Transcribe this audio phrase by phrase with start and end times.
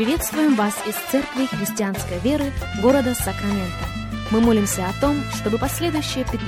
[0.00, 3.84] Приветствуем вас из Церкви Христианской Веры города Сакраменто.
[4.30, 6.40] Мы молимся о том, чтобы последующие 15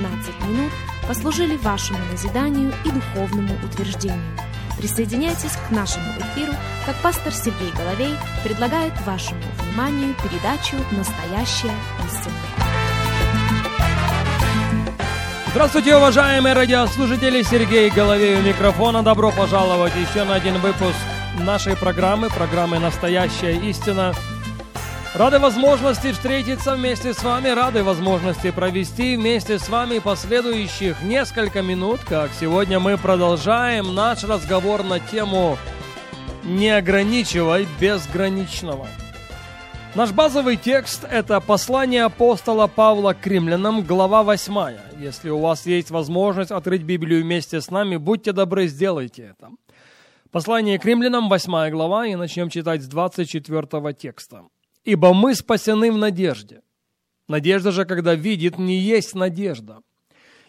[0.47, 0.71] минут
[1.07, 4.35] послужили вашему назиданию и духовному утверждению.
[4.79, 6.51] Присоединяйтесь к нашему эфиру,
[6.87, 11.77] как пастор Сергей Головей предлагает вашему вниманию передачу «Настоящая
[12.07, 12.33] истина».
[15.51, 17.43] Здравствуйте, уважаемые радиослушатели!
[17.43, 19.03] Сергей Головей у микрофона.
[19.03, 20.97] Добро пожаловать еще на один выпуск
[21.39, 24.13] нашей программы, программы «Настоящая истина».
[25.13, 31.99] Рады возможности встретиться вместе с вами, рады возможности провести вместе с вами последующих несколько минут,
[32.01, 35.57] как сегодня мы продолжаем наш разговор на тему
[36.43, 38.87] «Не ограничивай безграничного».
[39.93, 44.77] Наш базовый текст– это послание апостола Павла к римлянам, глава 8.
[44.97, 49.51] Если у вас есть возможность открыть Библию вместе с нами, будьте добры, сделайте это.
[50.33, 54.47] Послание к римлянам, 8 глава, и начнем читать с 24 текста.
[54.83, 56.63] «Ибо мы спасены в надежде.
[57.27, 59.81] Надежда же, когда видит, не есть надежда.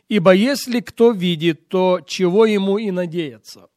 [0.08, 3.68] Ибо если кто видит, то чего ему и надеяться.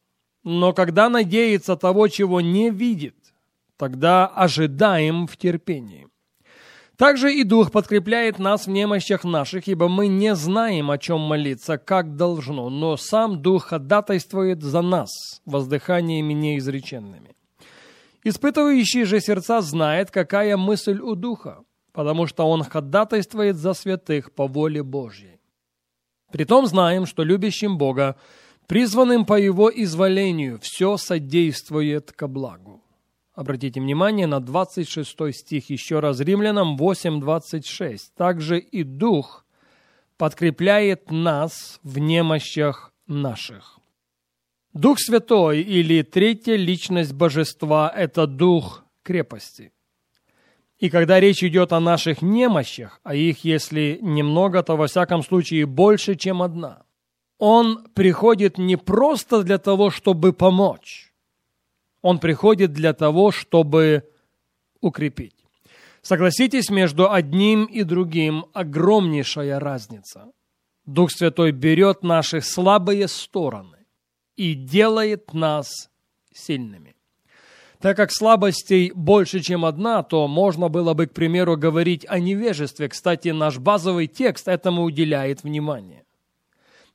[0.44, 3.34] Но когда надеется того, чего не видит,
[3.76, 6.08] тогда ожидаем в терпении.
[6.98, 11.78] Также и Дух подкрепляет нас в немощах наших, ибо мы не знаем, о чем молиться,
[11.78, 15.08] как должно, но сам Дух ходатайствует за нас
[15.46, 17.36] воздыханиями неизреченными.
[18.24, 21.60] Испытывающий же сердца знает, какая мысль у Духа,
[21.92, 25.40] потому что он ходатайствует за святых по воле Божьей.
[26.32, 28.16] Притом знаем, что любящим Бога,
[28.66, 32.82] призванным по Его изволению, все содействует ко благу.
[33.38, 38.00] Обратите внимание на 26 стих еще раз, Римлянам 8.26.
[38.16, 39.46] Также и Дух
[40.16, 43.78] подкрепляет нас в немощах наших.
[44.72, 49.70] Дух Святой или третья личность Божества– это Дух крепости.
[50.80, 55.64] И когда речь идет о наших немощах, а их, если немного, то во всяком случае
[55.66, 56.82] больше, чем одна,
[57.38, 61.07] Он приходит не просто для того, чтобы помочь,
[62.02, 64.08] он приходит для того, чтобы
[64.80, 65.34] укрепить.
[66.02, 70.26] Согласитесь, между одним и другим огромнейшая разница.
[70.86, 73.78] Дух Святой берет наши слабые стороны
[74.36, 75.90] и делает нас
[76.32, 76.94] сильными.
[77.80, 82.88] Так как слабостей больше, чем одна, то можно было бы, к примеру, говорить о невежестве.
[82.88, 86.04] Кстати, наш базовый текст этому уделяет внимание.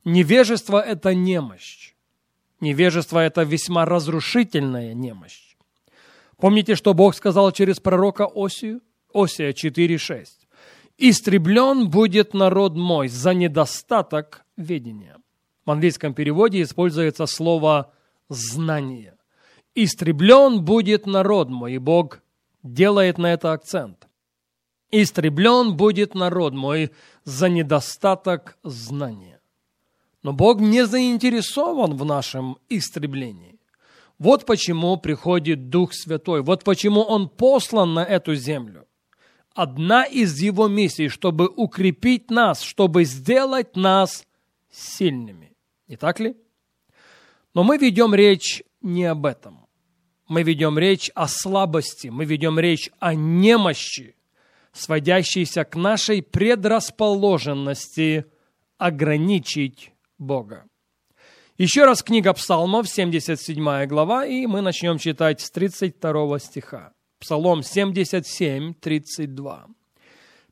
[0.04, 1.93] Невежество– это немощь.
[2.64, 5.54] Невежество– это весьма разрушительная немощь.
[6.38, 8.80] Помните, что Бог сказал через пророка Осию?
[9.12, 10.24] Осия 4.6.
[10.96, 15.18] «Истреблен будет народ мой за недостаток ведения».
[15.66, 17.92] В английском переводе используется слово
[18.30, 19.18] «знание».
[19.74, 22.22] «Истреблен будет народ мой», и Бог
[22.62, 24.08] делает на это акцент.
[24.90, 26.92] «Истреблен будет народ мой
[27.24, 29.33] за недостаток знания».
[30.24, 33.60] Но Бог не заинтересован в нашем истреблении.
[34.18, 38.86] Вот почему приходит Дух Святой, вот почему Он послан на эту землю.
[39.54, 44.24] Одна из Его миссий, чтобы укрепить нас, чтобы сделать нас
[44.72, 45.52] сильными.
[45.88, 46.34] Не так ли?
[47.52, 49.66] Но мы ведем речь не об этом.
[50.26, 54.16] Мы ведем речь о слабости, мы ведем речь о немощи,
[54.72, 58.24] сводящейся к нашей предрасположенности
[58.78, 59.90] ограничить
[60.24, 60.64] Бога.
[61.56, 66.92] Еще раз книга Псалмов, 77 глава, и мы начнем читать с 32 стиха.
[67.20, 69.66] Псалом 77, 32.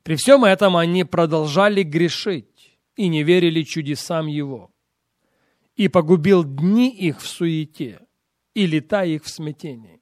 [0.03, 4.71] При всем этом они продолжали грешить и не верили чудесам Его.
[5.75, 7.99] И погубил дни их в суете,
[8.53, 10.01] и лета их в смятении.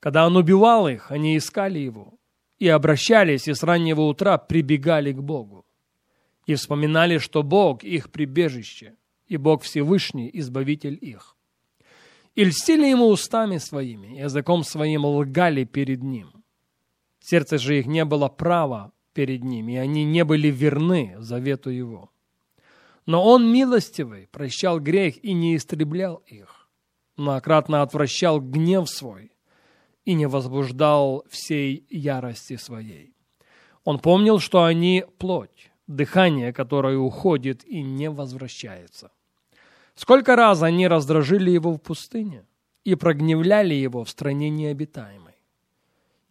[0.00, 2.14] Когда Он убивал их, они искали Его,
[2.58, 5.64] и обращались, и с раннего утра прибегали к Богу
[6.50, 8.96] и вспоминали, что Бог их прибежище,
[9.28, 11.36] и Бог Всевышний, избавитель их.
[12.34, 16.42] И льстили ему устами своими, языком своим лгали перед ним.
[17.20, 22.10] Сердце же их не было права перед ним, и они не были верны завету его.
[23.06, 26.68] Но он милостивый, прощал грех и не истреблял их,
[27.16, 29.30] многократно отвращал гнев свой
[30.04, 33.14] и не возбуждал всей ярости своей.
[33.84, 39.10] Он помнил, что они плоть, дыхание, которое уходит и не возвращается.
[39.94, 42.44] Сколько раз они раздражили его в пустыне
[42.84, 45.34] и прогневляли его в стране необитаемой.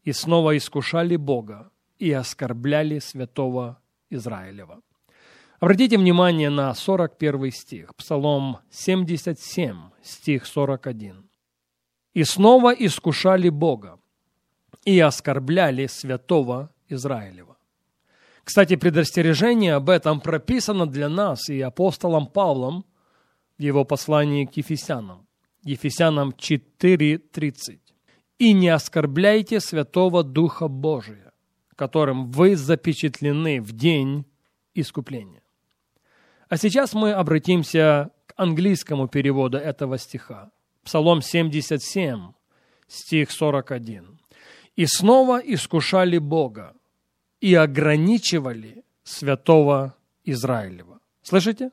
[0.04, 1.70] И снова искушали Бога
[2.00, 3.80] и оскорбляли святого
[4.10, 4.82] Израилева.
[5.60, 11.30] Обратите внимание на 41 стих, Псалом 77, стих 41.
[12.14, 14.00] «И снова искушали Бога
[14.86, 17.59] и оскорбляли святого Израилева.
[18.50, 22.84] Кстати, предостережение об этом прописано для нас и апостолом Павлом
[23.60, 25.28] в его послании к Ефесянам.
[25.64, 27.78] Ефесянам 4.30.
[28.40, 31.32] «И не оскорбляйте Святого Духа Божия,
[31.76, 34.26] которым вы запечатлены в день
[34.74, 35.44] искупления».
[36.48, 40.50] А сейчас мы обратимся к английскому переводу этого стиха.
[40.84, 42.32] Псалом 77,
[42.88, 44.20] стих 41.
[44.76, 46.74] «И снова искушали Бога,
[47.42, 51.00] и ограничивали святого Израилева».
[51.22, 51.72] Слышите?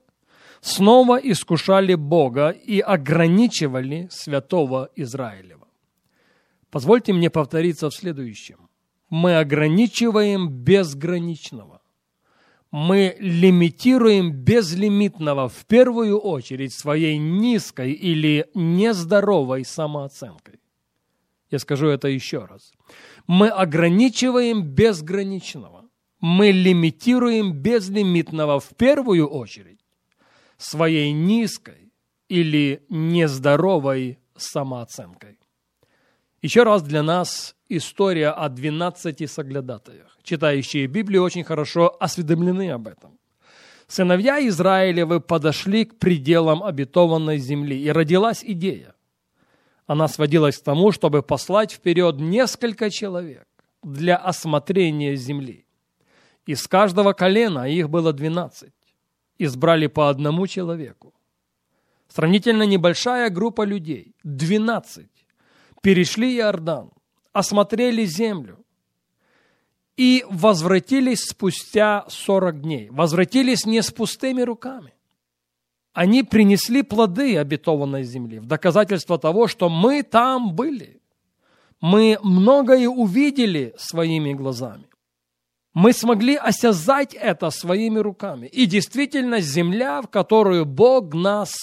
[0.61, 5.69] Снова искушали Бога и ограничивали святого Израилева.
[6.71, 8.69] Позвольте мне повториться в следующем.
[9.09, 11.81] Мы ограничиваем безграничного
[12.71, 20.61] мы лимитируем безлимитного в первую очередь своей низкой или нездоровой самооценкой.
[21.51, 22.73] Я скажу это еще раз.
[23.27, 25.85] Мы ограничиваем безграничного.
[26.21, 29.81] Мы лимитируем безлимитного в первую очередь
[30.57, 31.93] своей низкой
[32.29, 35.39] или нездоровой самооценкой.
[36.43, 40.19] Еще раз для нас история о 12 соглядатаях.
[40.23, 43.19] Читающие Библию очень хорошо осведомлены об этом.
[43.87, 48.96] Сыновья Израилевы подошли к пределам обетованной земли, и родилась идея.
[49.87, 53.47] Она сводилась к тому, чтобы послать вперед несколько человек
[53.83, 55.65] для осмотрения земли.
[56.45, 58.73] Из каждого колена их было 12.
[59.39, 61.15] Избрали по одному человеку.
[62.09, 65.09] Сравнительно небольшая группа людей, 12,
[65.83, 66.91] перешли Иордан,
[67.33, 68.65] осмотрели землю
[69.97, 72.89] и возвратились спустя 40 дней.
[72.91, 74.96] Возвратились не с пустыми руками.
[75.97, 81.01] Они принесли плоды обетованной земли в доказательство того, что мы там были.
[81.81, 84.85] Мы многое увидели своими глазами.
[85.73, 88.47] Мы смогли осязать это своими руками.
[88.47, 91.55] И действительно, земля, в которую Бог нас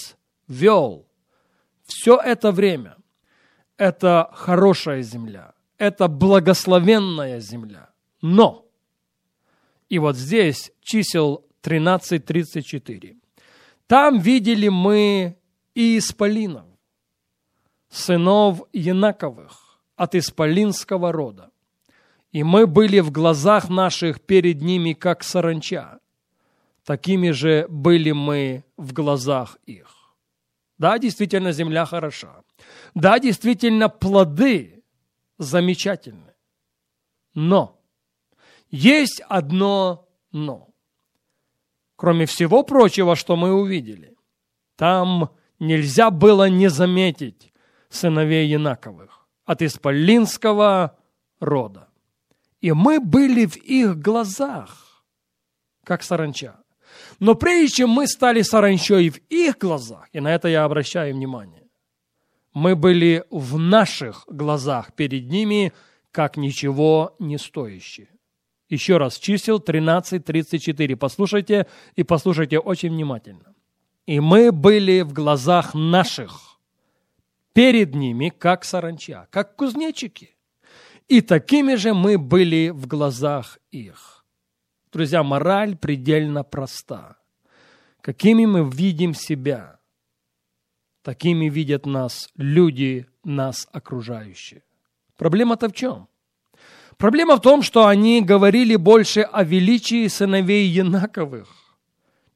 [0.48, 1.06] вел
[1.86, 2.98] все это время,
[3.78, 5.54] это хорошая земля
[5.84, 7.90] это благословенная земля.
[8.22, 8.66] Но,
[9.90, 13.18] и вот здесь чисел 13.34.
[13.94, 15.38] Там видели мы
[15.76, 16.66] и исполинов,
[17.90, 21.52] сынов Янаковых от исполинского рода.
[22.32, 26.00] И мы были в глазах наших перед ними, как саранча.
[26.84, 29.96] Такими же были мы в глазах их.
[30.80, 32.42] Да, действительно, земля хороша.
[32.96, 34.84] Да, действительно, плоды
[35.38, 36.34] замечательны.
[37.36, 37.80] Но
[38.72, 40.73] есть одно но.
[42.04, 44.18] Кроме всего прочего, что мы увидели,
[44.76, 47.54] там нельзя было не заметить
[47.88, 50.98] сыновей Янаковых от исполинского
[51.40, 51.88] рода.
[52.60, 55.06] И мы были в их глазах,
[55.86, 56.58] как саранча.
[57.20, 61.70] Но прежде чем мы стали саранчой в их глазах, и на это я обращаю внимание,
[62.54, 65.72] мы были в наших глазах перед ними,
[66.12, 68.10] как ничего не стоящие.
[68.74, 70.96] Еще раз, чисел 13.34.
[70.96, 73.54] Послушайте и послушайте очень внимательно.
[74.08, 76.58] И мы были в глазах наших
[77.54, 80.36] перед ними, как саранча, как кузнечики.
[81.08, 84.26] И такими же мы были в глазах их.
[84.92, 87.18] Друзья, мораль предельно проста.
[88.02, 89.80] Какими мы видим себя–
[91.04, 94.64] Такими видят нас люди, нас окружающие.
[95.18, 96.08] Проблема-то в чем?
[96.98, 101.48] Проблема в том, что они говорили больше о величии сыновей Янаковых,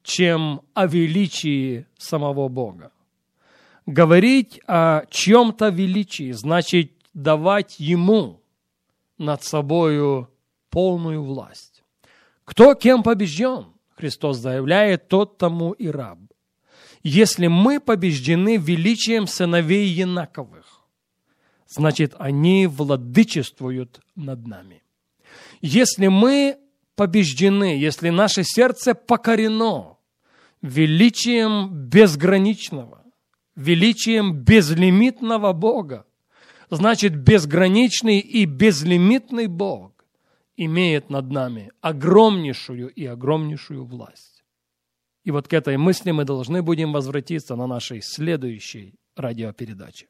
[0.02, 2.92] чем о величии самого Бога.
[3.86, 8.42] Говорить о чем-то величии значит давать Ему
[9.16, 10.30] над собою
[10.70, 11.82] полную власть.
[12.44, 16.18] Кто кем побежден, Христос заявляет, тот тому и раб
[17.02, 20.77] если мы побеждены величием сыновей Янаковых,
[21.68, 24.82] значит, они владычествуют над нами.
[25.60, 26.58] Если мы
[26.96, 29.98] побеждены, если наше сердце покорено
[30.62, 33.04] величием безграничного,
[33.54, 36.06] величием безлимитного Бога,
[36.70, 39.92] значит, безграничный и безлимитный Бог
[40.56, 44.42] имеет над нами огромнейшую и огромнейшую власть.
[45.24, 50.06] И вот к этой мысли мы должны будем возвратиться на нашей следующей радиопередаче.